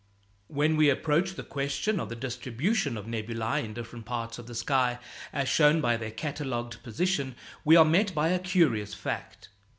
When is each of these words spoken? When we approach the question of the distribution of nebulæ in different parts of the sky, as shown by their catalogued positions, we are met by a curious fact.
When 0.47 0.77
we 0.77 0.89
approach 0.89 1.35
the 1.35 1.43
question 1.43 1.99
of 1.99 2.09
the 2.09 2.15
distribution 2.15 2.97
of 2.97 3.05
nebulæ 3.05 3.63
in 3.63 3.75
different 3.75 4.03
parts 4.07 4.39
of 4.39 4.47
the 4.47 4.55
sky, 4.55 4.97
as 5.31 5.47
shown 5.47 5.79
by 5.79 5.95
their 5.95 6.09
catalogued 6.09 6.81
positions, 6.81 7.35
we 7.63 7.75
are 7.75 7.85
met 7.85 8.15
by 8.15 8.29
a 8.29 8.39
curious 8.39 8.95
fact. 8.95 9.49